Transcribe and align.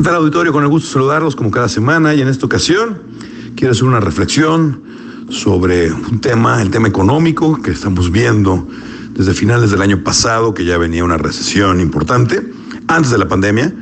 ¿Qué 0.00 0.04
tal 0.04 0.14
auditorio? 0.14 0.50
Con 0.50 0.62
el 0.62 0.70
gusto 0.70 0.88
de 0.88 0.92
saludarlos 0.94 1.36
como 1.36 1.50
cada 1.50 1.68
semana 1.68 2.14
y 2.14 2.22
en 2.22 2.28
esta 2.28 2.46
ocasión 2.46 3.02
quiero 3.54 3.72
hacer 3.72 3.84
una 3.84 4.00
reflexión 4.00 4.82
sobre 5.28 5.92
un 5.92 6.22
tema, 6.22 6.62
el 6.62 6.70
tema 6.70 6.88
económico 6.88 7.60
que 7.60 7.72
estamos 7.72 8.10
viendo 8.10 8.66
desde 9.12 9.34
finales 9.34 9.70
del 9.70 9.82
año 9.82 10.02
pasado, 10.02 10.54
que 10.54 10.64
ya 10.64 10.78
venía 10.78 11.04
una 11.04 11.18
recesión 11.18 11.80
importante, 11.80 12.50
antes 12.88 13.10
de 13.10 13.18
la 13.18 13.28
pandemia, 13.28 13.74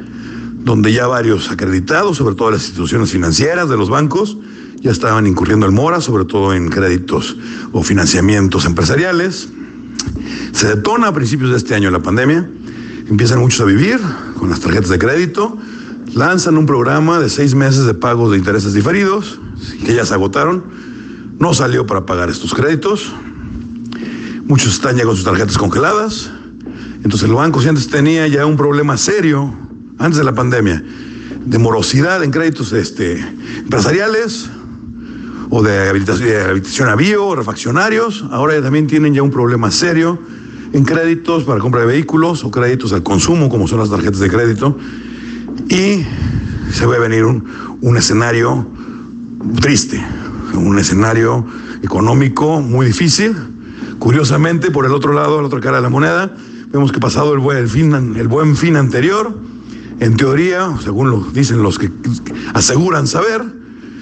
donde 0.64 0.92
ya 0.92 1.06
varios 1.06 1.52
acreditados, 1.52 2.16
sobre 2.16 2.34
todo 2.34 2.50
las 2.50 2.62
instituciones 2.62 3.12
financieras 3.12 3.68
de 3.68 3.76
los 3.76 3.88
bancos, 3.88 4.38
ya 4.80 4.90
estaban 4.90 5.24
incurriendo 5.24 5.66
en 5.66 5.74
mora, 5.74 6.00
sobre 6.00 6.24
todo 6.24 6.52
en 6.52 6.68
créditos 6.68 7.36
o 7.70 7.84
financiamientos 7.84 8.64
empresariales. 8.64 9.50
Se 10.50 10.66
detona 10.66 11.06
a 11.06 11.14
principios 11.14 11.52
de 11.52 11.58
este 11.58 11.76
año 11.76 11.92
la 11.92 12.02
pandemia, 12.02 12.50
empiezan 13.08 13.38
muchos 13.38 13.60
a 13.60 13.66
vivir 13.66 14.00
con 14.36 14.50
las 14.50 14.58
tarjetas 14.58 14.90
de 14.90 14.98
crédito, 14.98 15.56
lanzan 16.14 16.56
un 16.56 16.66
programa 16.66 17.18
de 17.18 17.28
seis 17.28 17.54
meses 17.54 17.84
de 17.84 17.94
pagos 17.94 18.30
de 18.32 18.38
intereses 18.38 18.74
diferidos, 18.74 19.40
que 19.84 19.94
ya 19.94 20.04
se 20.04 20.14
agotaron, 20.14 20.64
no 21.38 21.54
salió 21.54 21.86
para 21.86 22.06
pagar 22.06 22.30
estos 22.30 22.54
créditos, 22.54 23.12
muchos 24.46 24.74
están 24.74 24.96
ya 24.96 25.04
con 25.04 25.14
sus 25.16 25.24
tarjetas 25.24 25.58
congeladas, 25.58 26.30
entonces 27.04 27.28
el 27.28 27.34
banco 27.34 27.62
si 27.62 27.68
antes 27.68 27.88
tenía 27.88 28.26
ya 28.26 28.46
un 28.46 28.56
problema 28.56 28.96
serio, 28.96 29.54
antes 29.98 30.18
de 30.18 30.24
la 30.24 30.34
pandemia, 30.34 30.82
de 31.44 31.58
morosidad 31.58 32.22
en 32.22 32.30
créditos 32.30 32.72
este, 32.72 33.18
empresariales 33.58 34.50
o 35.50 35.62
de 35.62 35.88
habilitación, 35.88 36.86
de 36.86 36.92
a 36.92 36.94
bio, 36.96 37.34
refaccionarios, 37.34 38.24
ahora 38.30 38.54
ya 38.54 38.62
también 38.62 38.86
tienen 38.86 39.14
ya 39.14 39.22
un 39.22 39.30
problema 39.30 39.70
serio 39.70 40.18
en 40.72 40.84
créditos 40.84 41.44
para 41.44 41.60
compra 41.60 41.80
de 41.80 41.86
vehículos 41.86 42.44
o 42.44 42.50
créditos 42.50 42.92
al 42.92 43.02
consumo, 43.02 43.48
como 43.48 43.66
son 43.66 43.78
las 43.78 43.90
tarjetas 43.90 44.20
de 44.20 44.28
crédito, 44.28 44.76
y 45.68 46.06
se 46.72 46.86
ve 46.86 46.98
venir 46.98 47.24
un, 47.24 47.44
un 47.80 47.96
escenario 47.96 48.66
triste, 49.60 50.04
un 50.54 50.78
escenario 50.78 51.46
económico 51.82 52.60
muy 52.60 52.86
difícil. 52.86 53.36
Curiosamente, 53.98 54.70
por 54.70 54.86
el 54.86 54.92
otro 54.92 55.12
lado, 55.12 55.40
la 55.40 55.46
otra 55.46 55.60
cara 55.60 55.76
de 55.78 55.82
la 55.82 55.88
moneda, 55.88 56.34
vemos 56.70 56.92
que 56.92 57.00
pasado 57.00 57.32
el 57.34 57.40
buen, 57.40 57.58
el 57.58 57.68
fin, 57.68 58.14
buen 58.28 58.56
fin 58.56 58.76
anterior, 58.76 59.36
en 60.00 60.16
teoría, 60.16 60.76
según 60.82 61.10
lo 61.10 61.20
dicen 61.32 61.62
los 61.62 61.78
que 61.78 61.90
aseguran 62.54 63.06
saber, 63.06 63.42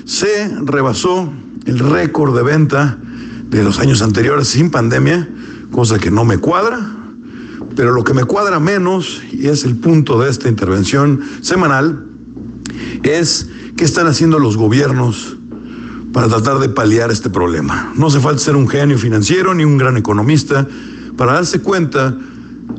se 0.05 0.55
rebasó 0.63 1.33
el 1.65 1.79
récord 1.79 2.37
de 2.37 2.43
venta 2.43 2.99
de 3.49 3.65
los 3.65 3.79
años 3.79 4.03
anteriores 4.03 4.49
sin 4.49 4.71
pandemia, 4.71 5.29
cosa 5.71 5.99
que 5.99 6.11
no 6.11 6.25
me 6.25 6.39
cuadra, 6.39 6.79
pero 7.77 7.93
lo 7.93 8.03
que 8.03 8.15
me 8.15 8.25
cuadra 8.25 8.59
menos, 8.59 9.23
y 9.31 9.49
es 9.49 9.65
el 9.65 9.77
punto 9.77 10.19
de 10.19 10.31
esta 10.31 10.49
intervención 10.49 11.21
semanal, 11.43 12.07
es 13.03 13.49
qué 13.77 13.85
están 13.85 14.07
haciendo 14.07 14.39
los 14.39 14.57
gobiernos 14.57 15.37
para 16.13 16.29
tratar 16.29 16.59
de 16.59 16.71
paliar 16.71 17.11
este 17.11 17.29
problema. 17.29 17.93
No 17.95 18.07
hace 18.07 18.19
falta 18.19 18.41
ser 18.41 18.57
un 18.57 18.67
genio 18.67 18.99
financiero 18.99 19.55
ni 19.55 19.65
un 19.65 19.77
gran 19.77 19.99
economista 19.99 20.67
para 21.19 21.35
darse 21.35 21.61
cuenta 21.61 22.17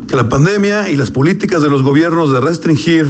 que 0.08 0.16
la 0.16 0.28
pandemia 0.28 0.90
y 0.90 0.98
las 0.98 1.12
políticas 1.12 1.62
de 1.62 1.70
los 1.70 1.84
gobiernos 1.84 2.34
de 2.34 2.42
restringir 2.42 3.08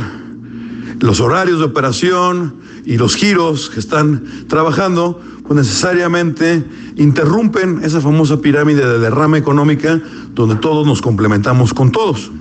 los 1.00 1.22
horarios 1.22 1.60
de 1.60 1.66
operación 1.66 2.56
y 2.88 2.98
los 2.98 3.18
giros 3.18 3.70
que 3.70 3.82
están 3.82 4.24
trabajando, 4.48 5.22
pues 5.44 5.58
necesariamente 5.58 6.64
interrumpen 6.96 7.82
esa 7.84 8.00
famosa 8.00 8.40
pirámide 8.40 8.88
de 8.88 9.00
derrama 9.00 9.38
económica 9.38 10.02
donde 10.34 10.56
todos 10.56 10.88
nos 10.88 11.02
complementamos 11.02 11.74
con 11.74 11.92
todos. 11.92 12.32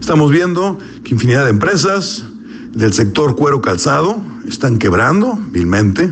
Estamos 0.00 0.30
viendo 0.30 0.78
que 1.04 1.12
infinidad 1.12 1.44
de 1.44 1.50
empresas 1.50 2.24
del 2.72 2.94
sector 2.94 3.36
cuero 3.36 3.60
calzado 3.60 4.22
están 4.48 4.78
quebrando 4.78 5.38
vilmente, 5.50 6.10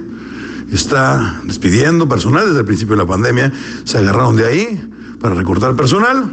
está 0.70 1.40
despidiendo 1.44 2.06
personal. 2.06 2.48
Desde 2.48 2.60
el 2.60 2.66
principio 2.66 2.94
de 2.94 3.04
la 3.04 3.08
pandemia, 3.08 3.54
se 3.84 3.96
agarraron 3.96 4.36
de 4.36 4.46
ahí 4.46 4.90
para 5.18 5.34
recortar 5.34 5.74
personal, 5.76 6.30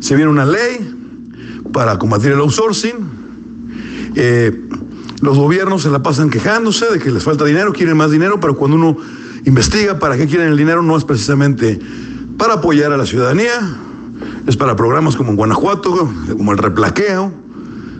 se 0.00 0.14
viene 0.14 0.30
una 0.30 0.44
ley 0.44 0.94
para 1.72 1.98
combatir 1.98 2.32
el 2.32 2.40
outsourcing, 2.40 2.96
eh, 4.14 4.68
los 5.20 5.36
gobiernos 5.36 5.82
se 5.82 5.90
la 5.90 6.02
pasan 6.02 6.30
quejándose 6.30 6.86
de 6.86 6.98
que 6.98 7.10
les 7.10 7.22
falta 7.22 7.44
dinero, 7.44 7.72
quieren 7.72 7.96
más 7.96 8.10
dinero, 8.10 8.40
pero 8.40 8.56
cuando 8.56 8.76
uno 8.76 8.96
investiga 9.44 9.98
para 9.98 10.16
qué 10.16 10.26
quieren 10.26 10.48
el 10.48 10.56
dinero 10.56 10.82
no 10.82 10.96
es 10.96 11.04
precisamente 11.04 11.78
para 12.38 12.54
apoyar 12.54 12.92
a 12.92 12.96
la 12.96 13.04
ciudadanía, 13.04 13.76
es 14.46 14.56
para 14.56 14.76
programas 14.76 15.16
como 15.16 15.30
en 15.30 15.36
Guanajuato, 15.36 16.10
como 16.36 16.52
el 16.52 16.58
replaqueo, 16.58 17.32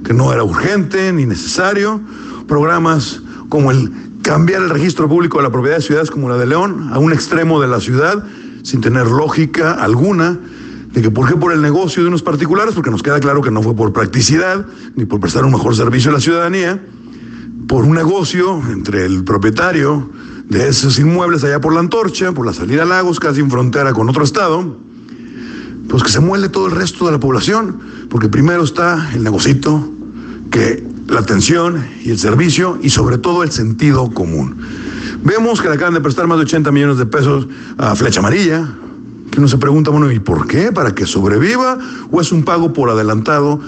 que 0.04 0.14
no 0.14 0.32
era 0.32 0.42
urgente 0.42 1.12
ni 1.12 1.26
necesario, 1.26 2.00
programas 2.48 3.22
como 3.48 3.70
el 3.70 3.92
cambiar 4.22 4.62
el 4.62 4.70
registro 4.70 5.08
público 5.08 5.38
de 5.38 5.44
la 5.44 5.50
propiedad 5.50 5.76
de 5.76 5.82
ciudades 5.82 6.10
como 6.10 6.28
la 6.28 6.36
de 6.36 6.46
León 6.46 6.90
a 6.92 6.98
un 6.98 7.12
extremo 7.12 7.60
de 7.60 7.68
la 7.68 7.80
ciudad 7.80 8.24
sin 8.62 8.80
tener 8.80 9.06
lógica 9.06 9.72
alguna, 9.72 10.38
de 10.92 11.02
que 11.02 11.10
por 11.10 11.28
qué 11.28 11.36
por 11.36 11.52
el 11.52 11.62
negocio 11.62 12.02
de 12.02 12.08
unos 12.08 12.22
particulares, 12.22 12.74
porque 12.74 12.90
nos 12.90 13.02
queda 13.02 13.20
claro 13.20 13.42
que 13.42 13.50
no 13.50 13.62
fue 13.62 13.74
por 13.74 13.92
practicidad 13.92 14.66
ni 14.96 15.04
por 15.04 15.20
prestar 15.20 15.44
un 15.44 15.52
mejor 15.52 15.74
servicio 15.76 16.10
a 16.10 16.14
la 16.14 16.20
ciudadanía, 16.20 16.82
por 17.70 17.84
un 17.84 17.94
negocio 17.94 18.60
entre 18.68 19.06
el 19.06 19.22
propietario 19.22 20.10
de 20.48 20.68
esos 20.68 20.98
inmuebles 20.98 21.44
allá 21.44 21.60
por 21.60 21.72
la 21.72 21.78
antorcha, 21.78 22.32
por 22.32 22.44
la 22.44 22.52
salida 22.52 22.82
a 22.82 22.84
Lagos, 22.84 23.20
casi 23.20 23.38
en 23.38 23.48
frontera 23.48 23.92
con 23.92 24.08
otro 24.08 24.24
estado, 24.24 24.76
pues 25.88 26.02
que 26.02 26.10
se 26.10 26.18
muele 26.18 26.48
todo 26.48 26.66
el 26.66 26.72
resto 26.72 27.06
de 27.06 27.12
la 27.12 27.20
población, 27.20 27.78
porque 28.08 28.28
primero 28.28 28.64
está 28.64 29.12
el 29.14 29.22
negocito, 29.22 29.88
que 30.50 30.84
la 31.06 31.20
atención 31.20 31.86
y 32.02 32.10
el 32.10 32.18
servicio 32.18 32.76
y 32.82 32.90
sobre 32.90 33.18
todo 33.18 33.44
el 33.44 33.52
sentido 33.52 34.10
común. 34.10 34.56
Vemos 35.22 35.60
que 35.60 35.68
le 35.68 35.74
acaban 35.74 35.94
de 35.94 36.00
prestar 36.00 36.26
más 36.26 36.38
de 36.38 36.46
80 36.46 36.72
millones 36.72 36.98
de 36.98 37.06
pesos 37.06 37.46
a 37.78 37.94
Flecha 37.94 38.18
Amarilla, 38.18 38.68
que 39.30 39.38
uno 39.38 39.46
se 39.46 39.58
pregunta, 39.58 39.92
bueno, 39.92 40.10
¿y 40.10 40.18
por 40.18 40.48
qué? 40.48 40.72
¿Para 40.72 40.92
que 40.92 41.06
sobreviva? 41.06 41.78
¿O 42.10 42.20
es 42.20 42.32
un 42.32 42.42
pago 42.42 42.72
por 42.72 42.90
adelantado 42.90 43.60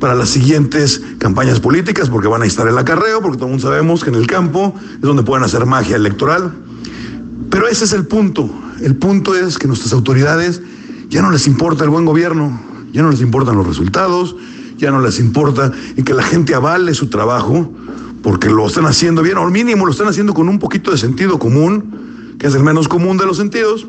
para 0.00 0.14
las 0.14 0.30
siguientes 0.30 1.02
campañas 1.18 1.60
políticas? 1.60 2.08
Porque 2.08 2.28
van 2.28 2.42
a 2.42 2.46
estar 2.46 2.66
el 2.68 2.78
acarreo, 2.78 3.20
porque 3.20 3.38
todos 3.38 3.62
sabemos 3.62 4.02
que 4.02 4.10
en 4.10 4.16
el 4.16 4.26
campo 4.26 4.74
es 4.94 5.00
donde 5.00 5.22
pueden 5.22 5.44
hacer 5.44 5.66
magia 5.66 5.96
electoral. 5.96 6.52
Pero 7.50 7.66
ese 7.68 7.84
es 7.84 7.92
el 7.92 8.06
punto. 8.06 8.50
El 8.80 8.96
punto 8.96 9.34
es 9.34 9.58
que 9.58 9.66
nuestras 9.66 9.92
autoridades 9.92 10.62
ya 11.08 11.22
no 11.22 11.30
les 11.30 11.46
importa 11.46 11.84
el 11.84 11.90
buen 11.90 12.04
gobierno, 12.04 12.60
ya 12.92 13.02
no 13.02 13.10
les 13.10 13.20
importan 13.20 13.56
los 13.56 13.66
resultados, 13.66 14.36
ya 14.76 14.90
no 14.90 15.00
les 15.00 15.18
importa 15.18 15.72
y 15.96 16.02
que 16.02 16.14
la 16.14 16.22
gente 16.22 16.54
avale 16.54 16.94
su 16.94 17.08
trabajo 17.08 17.72
porque 18.22 18.50
lo 18.50 18.66
están 18.66 18.86
haciendo 18.86 19.22
bien, 19.22 19.38
o 19.38 19.44
al 19.44 19.50
mínimo 19.50 19.86
lo 19.86 19.92
están 19.92 20.08
haciendo 20.08 20.34
con 20.34 20.48
un 20.48 20.58
poquito 20.58 20.90
de 20.90 20.98
sentido 20.98 21.38
común, 21.38 22.36
que 22.38 22.46
es 22.46 22.54
el 22.54 22.62
menos 22.62 22.88
común 22.88 23.16
de 23.16 23.26
los 23.26 23.36
sentidos 23.36 23.86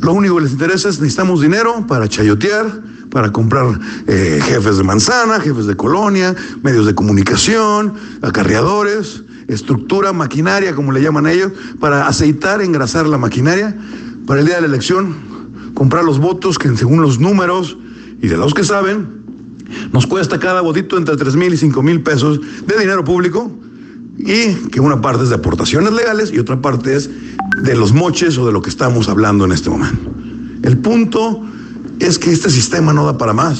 lo 0.00 0.12
único 0.12 0.36
que 0.36 0.42
les 0.42 0.52
interesa 0.52 0.88
es 0.88 1.00
necesitamos 1.00 1.40
dinero 1.40 1.86
para 1.86 2.08
chayotear, 2.08 2.66
para 3.10 3.32
comprar 3.32 3.78
eh, 4.06 4.40
jefes 4.42 4.76
de 4.76 4.82
manzana, 4.82 5.40
jefes 5.40 5.66
de 5.66 5.76
colonia, 5.76 6.34
medios 6.62 6.86
de 6.86 6.94
comunicación, 6.94 7.94
acarreadores, 8.22 9.22
estructura, 9.48 10.12
maquinaria, 10.12 10.74
como 10.74 10.92
le 10.92 11.00
llaman 11.00 11.26
ellos, 11.26 11.52
para 11.80 12.06
aceitar, 12.08 12.60
engrasar 12.60 13.06
la 13.06 13.18
maquinaria, 13.18 13.76
para 14.26 14.40
el 14.40 14.46
día 14.46 14.56
de 14.56 14.62
la 14.62 14.66
elección, 14.68 15.16
comprar 15.74 16.04
los 16.04 16.18
votos 16.18 16.58
que 16.58 16.74
según 16.76 17.00
los 17.00 17.18
números 17.18 17.76
y 18.20 18.28
de 18.28 18.36
los 18.36 18.54
que 18.54 18.64
saben, 18.64 19.24
nos 19.92 20.06
cuesta 20.06 20.38
cada 20.38 20.60
votito 20.60 20.98
entre 20.98 21.16
3 21.16 21.36
mil 21.36 21.54
y 21.54 21.56
5 21.56 21.82
mil 21.82 22.02
pesos 22.02 22.40
de 22.66 22.78
dinero 22.78 23.04
público 23.04 23.50
y 24.18 24.54
que 24.70 24.80
una 24.80 25.00
parte 25.00 25.24
es 25.24 25.28
de 25.28 25.36
aportaciones 25.36 25.92
legales 25.92 26.32
y 26.32 26.38
otra 26.38 26.60
parte 26.60 26.96
es 26.96 27.10
de 27.62 27.74
los 27.74 27.92
moches 27.92 28.38
o 28.38 28.46
de 28.46 28.52
lo 28.52 28.62
que 28.62 28.70
estamos 28.70 29.08
hablando 29.08 29.44
en 29.44 29.52
este 29.52 29.70
momento. 29.70 30.10
El 30.62 30.78
punto 30.78 31.42
es 31.98 32.18
que 32.18 32.32
este 32.32 32.50
sistema 32.50 32.92
no 32.92 33.04
da 33.06 33.18
para 33.18 33.32
más. 33.32 33.58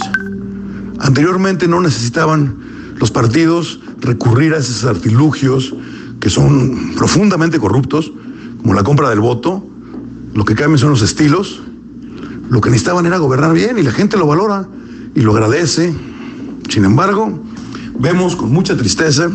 Anteriormente 0.99 1.69
no 1.69 1.81
necesitaban 1.81 2.57
los 2.99 3.11
partidos 3.11 3.81
recurrir 4.01 4.55
a 4.55 4.59
esos 4.59 4.85
artilugios 4.85 5.75
que 6.21 6.31
son 6.31 6.95
profundamente 6.97 7.59
corruptos, 7.59 8.13
como 8.61 8.75
la 8.75 8.83
compra 8.83 9.11
del 9.11 9.21
voto. 9.21 9.65
Lo 10.35 10.45
que 10.45 10.55
cambian 10.55 10.79
son 10.79 10.91
los 10.91 11.03
estilos. 11.03 11.63
Lo 12.49 12.61
que 12.61 12.71
necesitaban 12.71 13.07
era 13.07 13.19
gobernar 13.19 13.53
bien 13.53 13.79
y 13.79 13.83
la 13.83 13.93
gente 13.93 14.17
lo 14.17 14.27
valora 14.27 14.67
y 15.15 15.21
lo 15.21 15.33
agradece. 15.33 15.95
Sin 16.69 16.85
embargo, 16.85 17.39
vemos 17.99 18.37
con 18.37 18.53
mucha 18.53 18.77
tristeza 18.77 19.31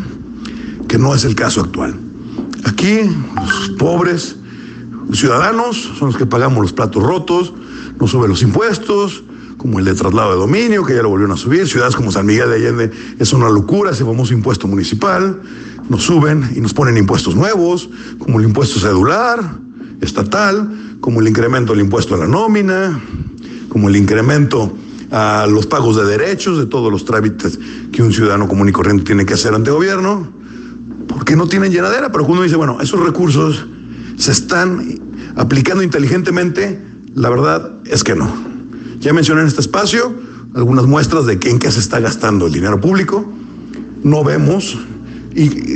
que 0.92 0.98
no 0.98 1.16
es 1.16 1.24
el 1.24 1.36
caso 1.36 1.62
actual. 1.62 1.98
Aquí 2.66 3.00
los 3.34 3.70
pobres 3.80 4.36
los 5.08 5.18
ciudadanos 5.18 5.78
son 5.98 6.10
los 6.10 6.18
que 6.18 6.26
pagamos 6.26 6.62
los 6.62 6.74
platos 6.74 7.02
rotos, 7.02 7.54
nos 7.98 8.12
suben 8.12 8.30
los 8.30 8.42
impuestos, 8.42 9.24
como 9.56 9.80
el 9.80 9.86
de 9.86 9.94
traslado 9.94 10.32
de 10.34 10.38
dominio, 10.38 10.84
que 10.84 10.94
ya 10.94 11.02
lo 11.02 11.08
volvieron 11.08 11.34
a 11.34 11.38
subir. 11.38 11.66
Ciudades 11.66 11.96
como 11.96 12.12
San 12.12 12.26
Miguel 12.26 12.50
de 12.50 12.56
Allende 12.56 12.92
es 13.20 13.32
una 13.32 13.50
locura 13.50 13.92
ese 13.92 14.04
famoso 14.04 14.34
impuesto 14.34 14.68
municipal. 14.68 15.42
Nos 15.88 16.04
suben 16.04 16.52
y 16.58 16.60
nos 16.60 16.74
ponen 16.74 16.98
impuestos 16.98 17.38
nuevos, 17.38 17.90
como 18.20 18.42
el 18.42 18.46
impuesto 18.48 18.78
cedular, 18.78 19.40
estatal, 20.02 20.98
como 21.00 21.22
el 21.22 21.28
incremento 21.30 21.72
del 21.72 21.84
impuesto 21.84 22.16
a 22.16 22.18
la 22.18 22.28
nómina, 22.28 23.00
como 23.70 23.88
el 23.88 23.96
incremento 23.96 24.74
a 25.10 25.48
los 25.50 25.68
pagos 25.68 25.96
de 25.96 26.04
derechos, 26.04 26.58
de 26.58 26.66
todos 26.66 26.92
los 26.92 27.06
trámites 27.06 27.58
que 27.94 28.04
un 28.04 28.12
ciudadano 28.12 28.50
común 28.50 28.68
y 28.68 28.74
corriente 28.74 29.06
tiene 29.06 29.26
que 29.26 29.36
hacer 29.36 29.54
ante 29.54 29.72
gobierno, 29.72 30.41
porque 31.22 31.36
no 31.36 31.46
tienen 31.46 31.72
llenadera. 31.72 32.12
Pero 32.12 32.26
uno 32.26 32.42
dice, 32.42 32.56
bueno, 32.56 32.80
esos 32.82 33.00
recursos 33.00 33.68
se 34.18 34.32
están 34.32 35.00
aplicando 35.36 35.84
inteligentemente, 35.84 36.82
la 37.14 37.30
verdad 37.30 37.74
es 37.86 38.04
que 38.04 38.16
no. 38.16 38.28
Ya 39.00 39.14
mencioné 39.14 39.42
en 39.42 39.48
este 39.48 39.62
espacio 39.62 40.16
algunas 40.56 40.88
muestras 40.88 41.28
de 41.28 41.38
que 41.38 41.52
en 41.52 41.60
qué 41.60 41.70
se 41.70 41.80
está 41.80 42.00
gastando 42.00 42.48
el 42.48 42.54
dinero 42.54 42.82
público. 42.82 43.32
No 44.04 44.24
vemos 44.24 44.80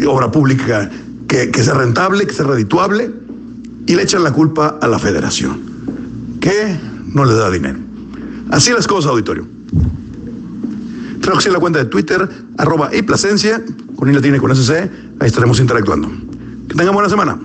obra 0.07 0.31
pública 0.31 0.89
que, 1.27 1.53
sea 1.53 1.75
rentable, 1.75 2.25
que 2.25 2.33
sea 2.33 2.47
redituable, 2.47 3.13
y 3.85 3.93
le 3.93 4.01
echan 4.01 4.23
la 4.23 4.33
culpa 4.33 4.79
a 4.81 4.87
la 4.87 4.97
federación, 4.97 5.59
que 6.41 6.75
no 7.13 7.23
les 7.23 7.37
da 7.37 7.51
dinero. 7.51 7.77
Así 8.49 8.71
las 8.71 8.87
cosas, 8.87 9.11
auditorio. 9.11 9.45
Sí 11.39 11.49
la 11.51 11.59
cuenta 11.59 11.77
de 11.77 11.85
Twitter, 11.85 12.27
arroba 12.57 12.89
y 12.95 13.03
Plasencia, 13.03 13.63
con 13.95 14.13
latina 14.13 14.37
y 14.37 14.39
con 14.39 14.51
SC, 14.51 14.71
ahí 15.19 15.27
estaremos 15.27 15.59
interactuando. 15.59 16.09
Que 16.67 16.75
tengan 16.75 16.93
buena 16.93 17.09
semana. 17.09 17.37